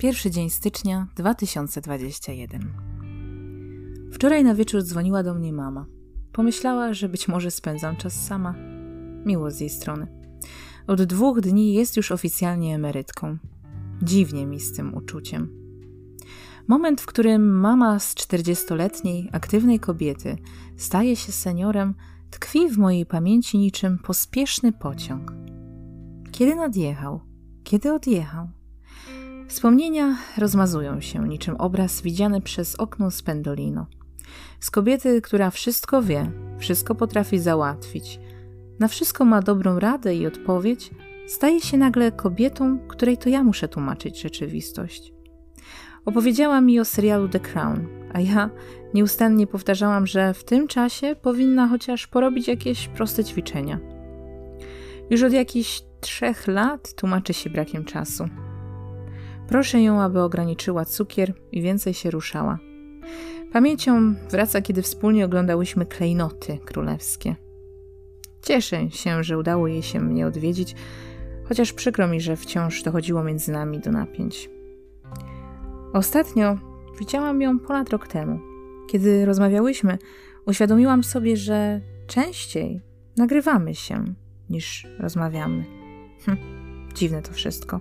[0.00, 2.72] Pierwszy dzień stycznia 2021.
[4.12, 5.86] Wczoraj na wieczór dzwoniła do mnie mama.
[6.32, 8.54] Pomyślała, że być może spędzam czas sama.
[9.26, 10.06] Miło z jej strony.
[10.86, 13.38] Od dwóch dni jest już oficjalnie emerytką.
[14.02, 15.48] Dziwnie mi z tym uczuciem.
[16.68, 20.36] Moment, w którym mama z 40-letniej, aktywnej kobiety
[20.76, 21.94] staje się seniorem,
[22.30, 25.32] tkwi w mojej pamięci niczym pospieszny pociąg.
[26.32, 27.20] Kiedy nadjechał?
[27.64, 28.59] Kiedy odjechał?
[29.50, 33.86] Wspomnienia rozmazują się niczym obraz widziany przez okno z Pendolino.
[34.60, 38.20] Z kobiety, która wszystko wie, wszystko potrafi załatwić,
[38.78, 40.90] na wszystko ma dobrą radę i odpowiedź,
[41.26, 45.12] staje się nagle kobietą, której to ja muszę tłumaczyć rzeczywistość.
[46.04, 48.50] Opowiedziała mi o serialu The Crown, a ja
[48.94, 53.78] nieustannie powtarzałam, że w tym czasie powinna chociaż porobić jakieś proste ćwiczenia.
[55.10, 58.28] Już od jakichś trzech lat tłumaczy się brakiem czasu.
[59.50, 62.58] Proszę ją, aby ograniczyła cukier i więcej się ruszała.
[63.52, 67.36] Pamięcią wraca, kiedy wspólnie oglądałyśmy klejnoty królewskie.
[68.42, 70.74] Cieszę się, że udało jej się mnie odwiedzić,
[71.44, 74.50] chociaż przykro mi, że wciąż dochodziło między nami do napięć.
[75.92, 76.58] Ostatnio
[77.00, 78.40] widziałam ją ponad rok temu.
[78.88, 79.98] Kiedy rozmawiałyśmy,
[80.46, 82.80] uświadomiłam sobie, że częściej
[83.16, 84.04] nagrywamy się
[84.50, 85.64] niż rozmawiamy.
[86.26, 86.38] Hm,
[86.94, 87.80] dziwne to wszystko.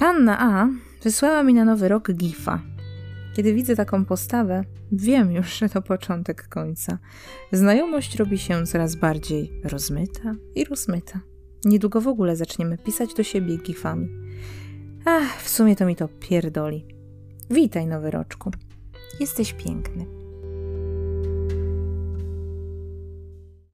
[0.00, 0.68] Panna A
[1.02, 2.62] wysłała mi na nowy rok gifa.
[3.36, 6.98] Kiedy widzę taką postawę, wiem już, że to początek końca.
[7.52, 11.20] Znajomość robi się coraz bardziej rozmyta i rozmyta.
[11.64, 14.08] Niedługo w ogóle zaczniemy pisać do siebie gifami.
[15.04, 16.86] Ach, w sumie to mi to pierdoli.
[17.50, 18.50] Witaj, nowy roczku.
[19.20, 20.19] Jesteś piękny.